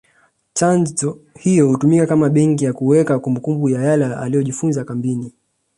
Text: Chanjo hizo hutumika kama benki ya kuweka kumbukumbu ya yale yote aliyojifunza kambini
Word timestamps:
Chanjo 0.53 1.19
hizo 1.43 1.67
hutumika 1.67 2.05
kama 2.07 2.29
benki 2.29 2.65
ya 2.65 2.73
kuweka 2.73 3.19
kumbukumbu 3.19 3.69
ya 3.69 3.81
yale 3.81 4.03
yote 4.03 4.15
aliyojifunza 4.21 4.83
kambini 4.83 5.33